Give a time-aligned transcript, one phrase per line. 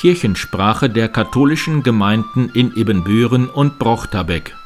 [0.00, 4.56] Kirchensprache der katholischen Gemeinden in Ibbenbüren und Brochterbeck.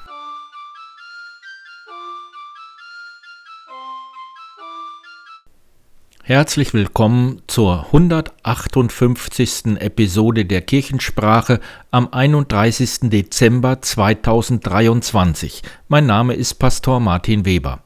[6.22, 9.80] Herzlich willkommen zur 158.
[9.80, 11.58] Episode der Kirchensprache
[11.90, 13.10] am 31.
[13.10, 15.62] Dezember 2023.
[15.88, 17.83] Mein Name ist Pastor Martin Weber.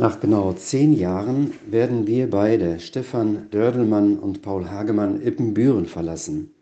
[0.00, 6.52] Nach genau zehn Jahren werden wir beide, Stefan Dördelmann und Paul Hagemann, Ippenbüren verlassen,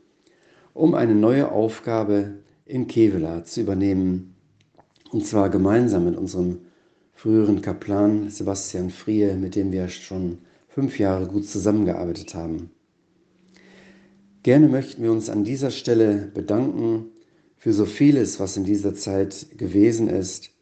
[0.73, 4.35] um eine neue Aufgabe in Kevela zu übernehmen,
[5.11, 6.61] und zwar gemeinsam mit unserem
[7.13, 12.71] früheren Kaplan Sebastian Frie, mit dem wir schon fünf Jahre gut zusammengearbeitet haben.
[14.45, 17.11] Gerne möchten wir uns an dieser Stelle bedanken
[17.59, 20.56] für so vieles, was in dieser Zeit gewesen ist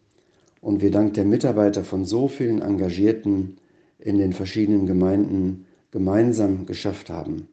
[0.65, 3.59] und wir dank der Mitarbeiter von so vielen Engagierten
[3.99, 7.49] in den verschiedenen Gemeinden gemeinsam geschafft haben.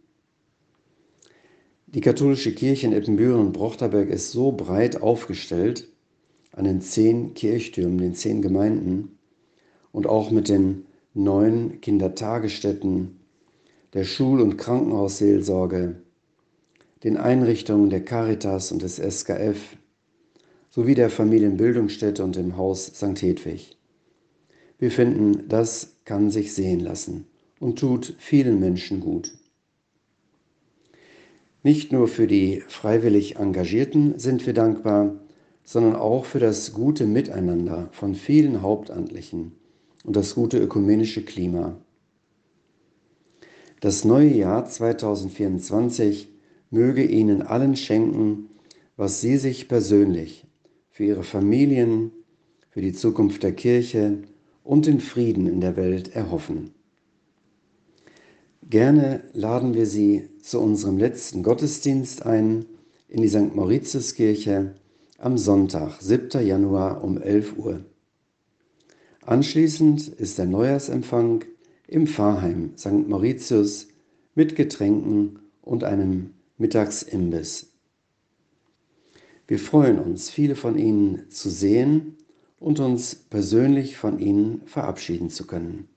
[1.88, 5.90] Die katholische Kirche in Eppenbüren und Brochterberg ist so breit aufgestellt
[6.54, 9.18] an den zehn Kirchtürmen, den zehn Gemeinden
[9.92, 13.20] und auch mit den neun Kindertagesstätten,
[13.94, 15.98] der Schul- und Krankenhausseelsorge,
[17.04, 19.76] den Einrichtungen der Caritas und des SKF,
[20.72, 23.22] sowie der Familienbildungsstätte und dem Haus St.
[23.22, 23.78] Hedwig.
[24.80, 27.28] Wir finden, das kann sich sehen lassen
[27.60, 29.34] und tut vielen Menschen gut.
[31.62, 35.20] Nicht nur für die freiwillig Engagierten sind wir dankbar,
[35.64, 39.52] sondern auch für das gute Miteinander von vielen Hauptamtlichen
[40.04, 41.78] und das gute ökumenische Klima.
[43.82, 46.30] Das neue Jahr 2024
[46.72, 48.50] möge Ihnen allen schenken,
[48.96, 50.48] was Sie sich persönlich
[50.92, 52.12] für ihre Familien,
[52.70, 54.20] für die Zukunft der Kirche
[54.64, 56.72] und den Frieden in der Welt erhoffen.
[58.70, 62.66] Gerne laden wir Sie zu unserem letzten Gottesdienst ein
[63.08, 63.56] in die St.
[63.56, 64.76] Mauritiuskirche
[65.18, 66.46] am Sonntag, 7.
[66.46, 67.86] Januar um 11 Uhr.
[69.26, 71.44] Anschließend ist der Neujahrsempfang
[71.88, 73.08] im Pfarrheim St.
[73.08, 73.88] Mauritius
[74.36, 77.71] mit Getränken und einem Mittagsimbiss.
[79.52, 82.16] Wir freuen uns, viele von Ihnen zu sehen
[82.58, 85.90] und uns persönlich von Ihnen verabschieden zu können.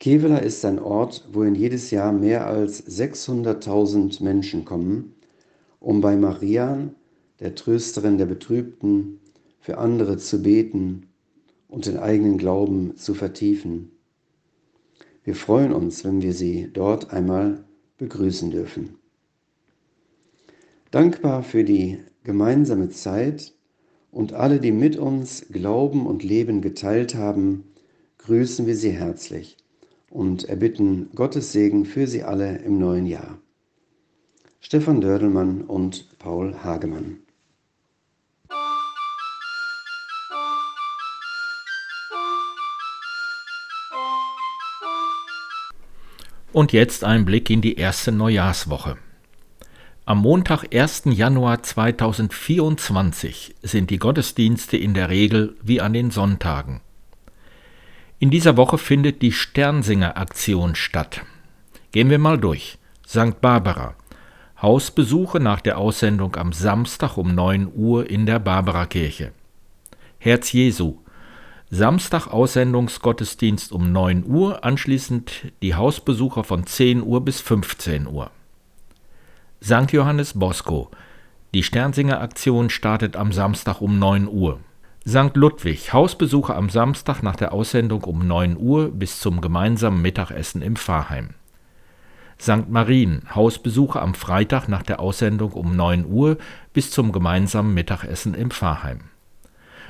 [0.00, 5.14] Kevela ist ein Ort, wohin jedes Jahr mehr als 600.000 Menschen kommen,
[5.78, 6.90] um bei Maria,
[7.38, 9.20] der Trösterin der Betrübten,
[9.60, 11.06] für andere zu beten
[11.68, 13.92] und den eigenen Glauben zu vertiefen.
[15.22, 17.62] Wir freuen uns, wenn wir Sie dort einmal
[17.98, 18.98] begrüßen dürfen.
[20.94, 23.52] Dankbar für die gemeinsame Zeit
[24.12, 27.64] und alle, die mit uns Glauben und Leben geteilt haben,
[28.18, 29.56] grüßen wir Sie herzlich
[30.08, 33.40] und erbitten Gottes Segen für Sie alle im neuen Jahr.
[34.60, 37.18] Stefan Dördelmann und Paul Hagemann.
[46.52, 48.96] Und jetzt ein Blick in die erste Neujahrswoche.
[50.06, 51.04] Am Montag, 1.
[51.06, 56.82] Januar 2024 sind die Gottesdienste in der Regel wie an den Sonntagen.
[58.18, 61.22] In dieser Woche findet die Sternsinger-Aktion statt.
[61.90, 62.76] Gehen wir mal durch.
[63.08, 63.40] St.
[63.40, 63.94] Barbara.
[64.60, 69.32] Hausbesuche nach der Aussendung am Samstag um 9 Uhr in der Barbarakirche.
[70.18, 70.98] Herz Jesu.
[71.70, 78.30] Samstag Aussendungsgottesdienst um 9 Uhr, anschließend die Hausbesucher von 10 Uhr bis 15 Uhr.
[79.64, 79.92] St.
[79.92, 80.90] Johannes Bosco.
[81.54, 84.60] Die Sternsinger-Aktion startet am Samstag um 9 Uhr.
[85.08, 85.34] St.
[85.36, 85.90] Ludwig.
[85.94, 91.30] Hausbesuche am Samstag nach der Aussendung um 9 Uhr bis zum gemeinsamen Mittagessen im Pfarrheim.
[92.38, 92.68] St.
[92.68, 93.22] Marien.
[93.34, 96.36] Hausbesuche am Freitag nach der Aussendung um 9 Uhr
[96.74, 99.00] bis zum gemeinsamen Mittagessen im Pfarrheim.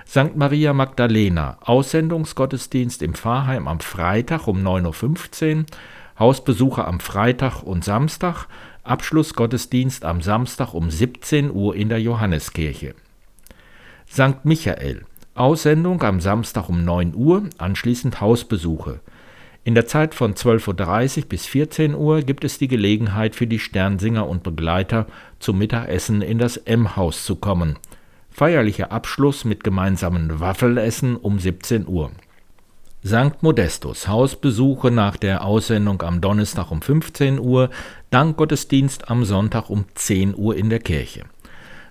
[0.07, 0.37] St.
[0.37, 1.59] Maria Magdalena.
[1.63, 5.65] Aussendungsgottesdienst im Pfarrheim am Freitag um 9.15 Uhr.
[6.17, 8.47] Hausbesuche am Freitag und Samstag
[8.85, 12.95] Abschlussgottesdienst am Samstag um 17 Uhr in der Johanneskirche.
[14.11, 14.45] St.
[14.45, 15.07] Michael.
[15.35, 19.01] Aussendung am Samstag um 9 Uhr, anschließend Hausbesuche.
[19.65, 23.59] In der Zeit von 12.30 Uhr bis 14 Uhr gibt es die Gelegenheit für die
[23.59, 25.07] Sternsinger und Begleiter
[25.39, 27.79] zum Mittagessen in das M-Haus zu kommen.
[28.31, 32.11] Feierlicher Abschluss mit gemeinsamen Waffelessen um 17 Uhr.
[33.07, 33.43] St.
[33.43, 37.69] Modestus, Hausbesuche nach der Aussendung am Donnerstag um 15 Uhr,
[38.09, 41.25] Dankgottesdienst am Sonntag um 10 Uhr in der Kirche.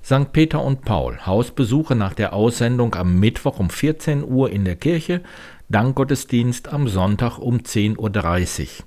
[0.04, 0.34] St.
[0.34, 5.22] Peter und Paul, Hausbesuche nach der Aussendung am Mittwoch um 14 Uhr in der Kirche,
[5.70, 8.86] Dankgottesdienst am Sonntag um 10.30 Uhr.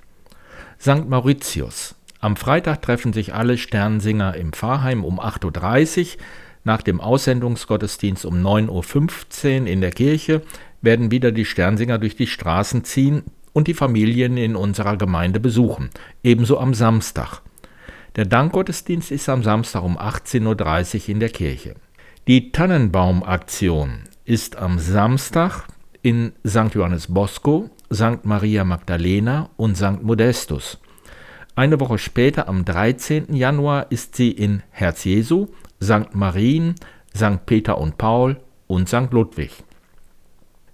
[0.79, 1.09] St.
[1.09, 6.21] Mauritius, Am Freitag treffen sich alle Sternsinger im Pfarrheim um 8.30 Uhr.
[6.67, 10.41] Nach dem Aussendungsgottesdienst um 9.15 Uhr in der Kirche
[10.81, 13.23] werden wieder die Sternsinger durch die Straßen ziehen
[13.53, 15.91] und die Familien in unserer Gemeinde besuchen.
[16.25, 17.39] Ebenso am Samstag.
[18.17, 21.75] Der Dankgottesdienst ist am Samstag um 18.30 Uhr in der Kirche.
[22.27, 25.67] Die Tannenbaumaktion ist am Samstag
[26.01, 26.75] in St.
[26.75, 28.25] Johannes Bosco, St.
[28.25, 30.03] Maria Magdalena und St.
[30.03, 30.79] Modestus.
[31.55, 33.33] Eine Woche später, am 13.
[33.33, 35.47] Januar, ist sie in Herz Jesu,
[35.81, 36.13] St.
[36.13, 36.75] Marien,
[37.15, 37.45] St.
[37.45, 38.37] Peter und Paul
[38.67, 39.11] und St.
[39.11, 39.51] Ludwig.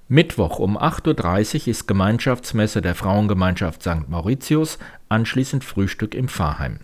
[0.07, 4.09] Mittwoch um 8.30 Uhr ist Gemeinschaftsmesse der Frauengemeinschaft St.
[4.09, 4.77] Mauritius,
[5.09, 6.79] anschließend Frühstück im Pfarrheim.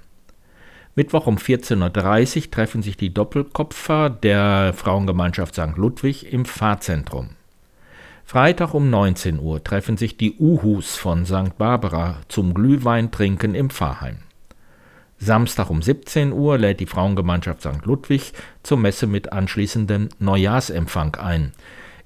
[0.95, 5.77] Mittwoch um 14.30 Uhr treffen sich die Doppelkopfer der Frauengemeinschaft St.
[5.77, 7.29] Ludwig im Pfarrzentrum.
[8.25, 11.57] Freitag um 19 Uhr treffen sich die Uhus von St.
[11.57, 14.17] Barbara zum Glühweintrinken im Pfarrheim.
[15.19, 17.85] Samstag um 17 Uhr lädt die Frauengemeinschaft St.
[17.85, 18.31] Ludwig
[18.63, 21.51] zur Messe mit anschließendem Neujahrsempfang ein.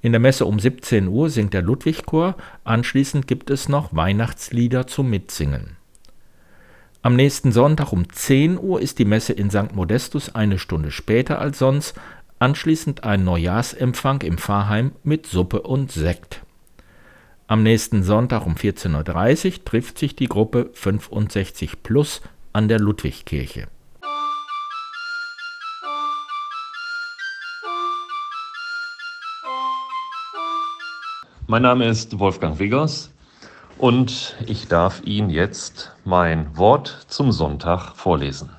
[0.01, 5.09] In der Messe um 17 Uhr singt der Ludwigchor, anschließend gibt es noch Weihnachtslieder zum
[5.09, 5.77] Mitsingen.
[7.03, 9.75] Am nächsten Sonntag um 10 Uhr ist die Messe in St.
[9.75, 11.95] Modestus eine Stunde später als sonst,
[12.39, 16.41] anschließend ein Neujahrsempfang im Pfarrheim mit Suppe und Sekt.
[17.45, 22.21] Am nächsten Sonntag um 14.30 Uhr trifft sich die Gruppe 65 Plus
[22.53, 23.67] an der Ludwigkirche.
[31.47, 33.11] Mein Name ist Wolfgang Wiggers
[33.79, 38.51] und ich darf Ihnen jetzt mein Wort zum Sonntag vorlesen.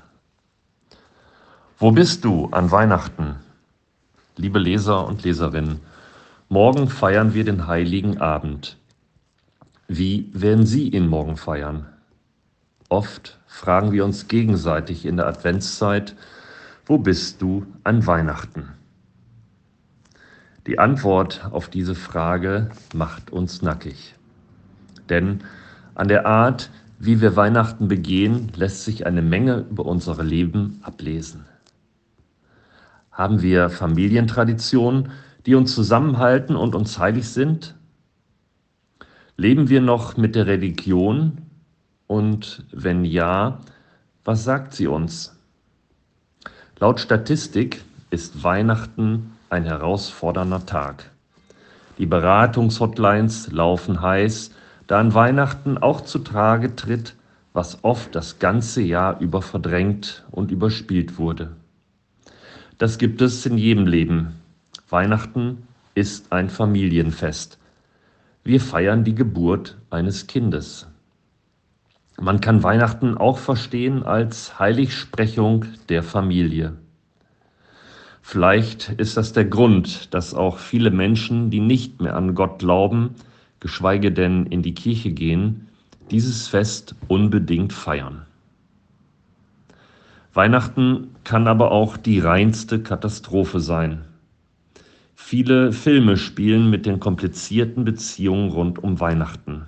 [1.78, 3.36] Wo bist du an Weihnachten?
[4.36, 5.80] Liebe Leser und Leserinnen,
[6.48, 8.76] morgen feiern wir den heiligen Abend.
[9.86, 11.93] Wie werden Sie ihn morgen feiern?
[12.94, 16.14] Oft fragen wir uns gegenseitig in der Adventszeit,
[16.86, 18.68] wo bist du an Weihnachten?
[20.68, 24.14] Die Antwort auf diese Frage macht uns nackig.
[25.08, 25.42] Denn
[25.96, 26.70] an der Art,
[27.00, 31.46] wie wir Weihnachten begehen, lässt sich eine Menge über unsere Leben ablesen.
[33.10, 35.10] Haben wir Familientraditionen,
[35.46, 37.74] die uns zusammenhalten und uns heilig sind?
[39.36, 41.43] Leben wir noch mit der Religion,
[42.06, 43.60] und wenn ja,
[44.24, 45.36] was sagt sie uns?
[46.78, 51.10] Laut Statistik ist Weihnachten ein herausfordernder Tag.
[51.98, 54.50] Die Beratungshotlines laufen heiß,
[54.86, 57.14] da an Weihnachten auch zu Trage tritt,
[57.52, 61.52] was oft das ganze Jahr über verdrängt und überspielt wurde.
[62.78, 64.40] Das gibt es in jedem Leben.
[64.90, 67.58] Weihnachten ist ein Familienfest.
[68.42, 70.88] Wir feiern die Geburt eines Kindes.
[72.20, 76.74] Man kann Weihnachten auch verstehen als Heiligsprechung der Familie.
[78.22, 83.16] Vielleicht ist das der Grund, dass auch viele Menschen, die nicht mehr an Gott glauben,
[83.60, 85.68] geschweige denn in die Kirche gehen,
[86.10, 88.26] dieses Fest unbedingt feiern.
[90.32, 94.04] Weihnachten kann aber auch die reinste Katastrophe sein.
[95.14, 99.66] Viele Filme spielen mit den komplizierten Beziehungen rund um Weihnachten.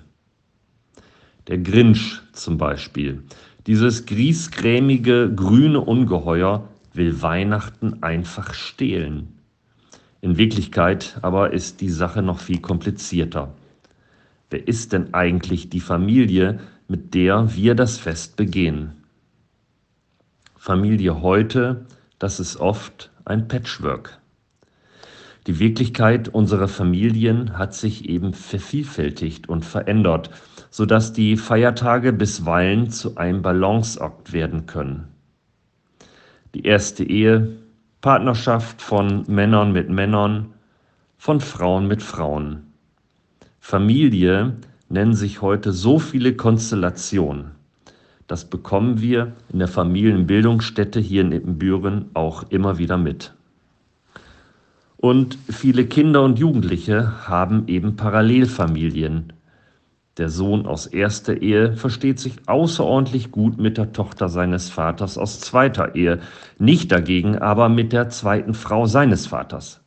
[1.47, 3.23] Der Grinch zum Beispiel.
[3.67, 9.39] Dieses griesgrämige grüne Ungeheuer will Weihnachten einfach stehlen.
[10.19, 13.53] In Wirklichkeit aber ist die Sache noch viel komplizierter.
[14.49, 18.93] Wer ist denn eigentlich die Familie, mit der wir das Fest begehen?
[20.55, 21.85] Familie heute,
[22.19, 24.19] das ist oft ein Patchwork.
[25.47, 30.29] Die Wirklichkeit unserer Familien hat sich eben vervielfältigt und verändert
[30.69, 35.07] sodass die Feiertage bisweilen zu einem Balanceakt werden können.
[36.53, 37.57] Die erste Ehe,
[38.01, 40.53] Partnerschaft von Männern mit Männern,
[41.17, 42.73] von Frauen mit Frauen.
[43.59, 44.57] Familie
[44.89, 47.51] nennen sich heute so viele Konstellationen.
[48.27, 53.33] Das bekommen wir in der Familienbildungsstätte hier in Ippenbüren auch immer wieder mit.
[54.97, 59.33] Und viele Kinder und Jugendliche haben eben Parallelfamilien,
[60.17, 65.39] der Sohn aus erster Ehe versteht sich außerordentlich gut mit der Tochter seines Vaters aus
[65.39, 66.19] zweiter Ehe,
[66.57, 69.81] nicht dagegen aber mit der zweiten Frau seines Vaters.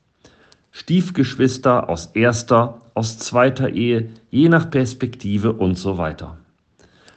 [0.70, 6.38] Stiefgeschwister aus erster, aus zweiter Ehe, je nach Perspektive und so weiter.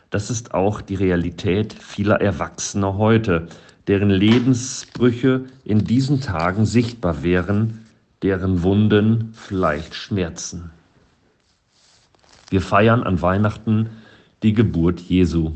[0.09, 3.47] Das ist auch die Realität vieler Erwachsener heute,
[3.88, 7.82] deren Lebensbrüche in diesen Tagen sichtbar wären,
[8.23, 10.71] deren Wunden vielleicht schmerzen.
[12.49, 13.89] Wir feiern an Weihnachten
[14.43, 15.53] die Geburt Jesu.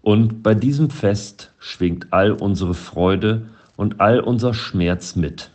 [0.00, 5.50] Und bei diesem Fest schwingt all unsere Freude und all unser Schmerz mit.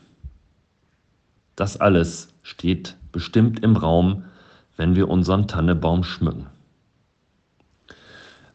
[1.55, 4.25] Das alles steht bestimmt im Raum,
[4.75, 6.47] wenn wir unseren Tannebaum schmücken.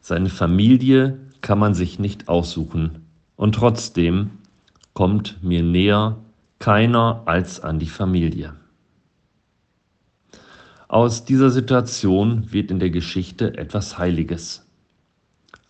[0.01, 3.05] Seine Familie kann man sich nicht aussuchen
[3.35, 4.31] und trotzdem
[4.93, 6.17] kommt mir näher
[6.59, 8.53] keiner als an die Familie.
[10.89, 14.67] Aus dieser Situation wird in der Geschichte etwas Heiliges.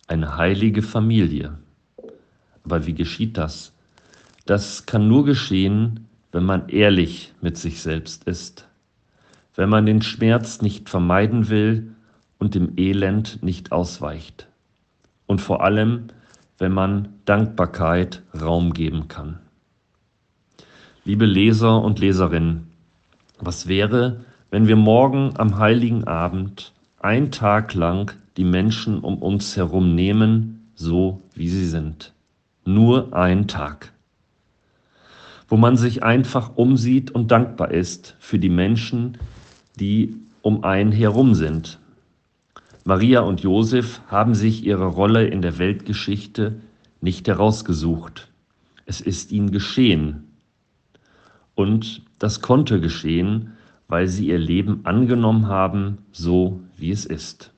[0.08, 1.58] Eine heilige Familie.
[2.64, 3.72] Aber wie geschieht das?
[4.46, 8.66] Das kann nur geschehen, wenn man ehrlich mit sich selbst ist,
[9.54, 11.94] wenn man den Schmerz nicht vermeiden will
[12.38, 14.48] und dem Elend nicht ausweicht
[15.26, 16.08] und vor allem,
[16.58, 19.38] wenn man Dankbarkeit Raum geben kann.
[21.04, 22.68] Liebe Leser und Leserinnen,
[23.38, 29.56] was wäre, wenn wir morgen am heiligen Abend ein Tag lang die Menschen um uns
[29.56, 32.12] herum nehmen, so wie sie sind?
[32.64, 33.92] Nur ein Tag
[35.50, 39.18] wo man sich einfach umsieht und dankbar ist für die Menschen,
[39.78, 41.80] die um einen herum sind.
[42.84, 46.60] Maria und Josef haben sich ihre Rolle in der Weltgeschichte
[47.00, 48.28] nicht herausgesucht.
[48.86, 50.29] Es ist ihnen geschehen.
[51.54, 53.52] Und das konnte geschehen,
[53.88, 57.52] weil sie ihr Leben angenommen haben, so wie es ist.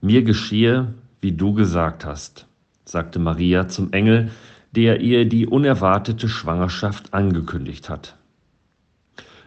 [0.00, 2.46] Mir geschehe, wie du gesagt hast,
[2.84, 4.30] sagte Maria zum Engel,
[4.72, 8.16] der ihr die unerwartete Schwangerschaft angekündigt hat.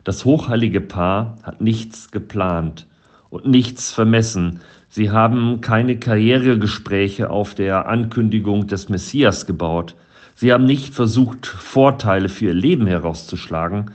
[0.03, 2.87] Das hochheilige Paar hat nichts geplant
[3.29, 4.59] und nichts vermessen.
[4.89, 9.95] Sie haben keine Karrieregespräche auf der Ankündigung des Messias gebaut.
[10.35, 13.91] Sie haben nicht versucht, Vorteile für ihr Leben herauszuschlagen.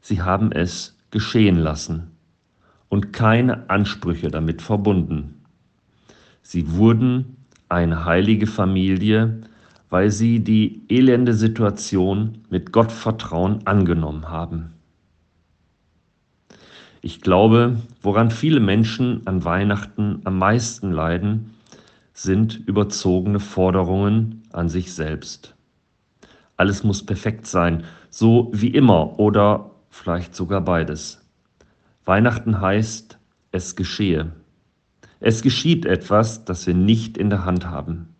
[0.00, 2.10] Sie haben es geschehen lassen
[2.88, 5.42] und keine Ansprüche damit verbunden.
[6.42, 7.36] Sie wurden
[7.68, 9.42] eine heilige Familie,
[9.90, 14.72] weil sie die elende Situation mit Gottvertrauen angenommen haben.
[17.00, 21.54] Ich glaube, woran viele Menschen an Weihnachten am meisten leiden,
[22.12, 25.54] sind überzogene Forderungen an sich selbst.
[26.58, 31.24] Alles muss perfekt sein, so wie immer oder vielleicht sogar beides.
[32.04, 33.16] Weihnachten heißt,
[33.52, 34.32] es geschehe.
[35.20, 38.14] Es geschieht etwas, das wir nicht in der Hand haben.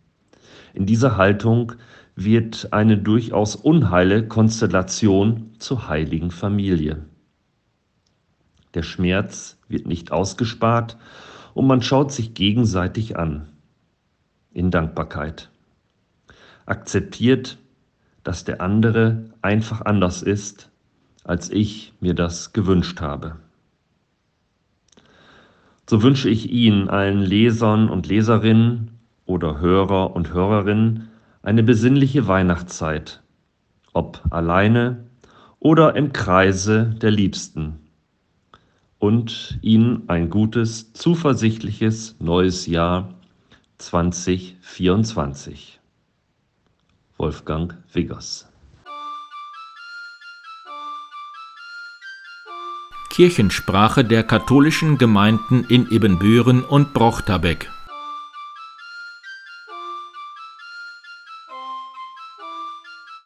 [0.73, 1.73] In dieser Haltung
[2.15, 7.05] wird eine durchaus unheile Konstellation zur heiligen Familie.
[8.73, 10.97] Der Schmerz wird nicht ausgespart
[11.53, 13.49] und man schaut sich gegenseitig an
[14.53, 15.49] in Dankbarkeit.
[16.65, 17.57] Akzeptiert,
[18.29, 20.69] dass der andere einfach anders ist,
[21.23, 23.37] als ich mir das gewünscht habe.
[25.89, 28.91] So wünsche ich Ihnen, allen Lesern und Leserinnen
[29.25, 31.09] oder Hörer und Hörerinnen
[31.41, 33.23] eine besinnliche Weihnachtszeit,
[33.93, 35.05] ob alleine
[35.57, 37.79] oder im Kreise der Liebsten.
[38.99, 43.09] Und Ihnen ein gutes, zuversichtliches neues Jahr
[43.79, 45.78] 2024.
[47.19, 48.47] Wolfgang Wiggers.
[53.09, 57.69] Kirchensprache der katholischen Gemeinden in Ebenbüren und Brochterbeck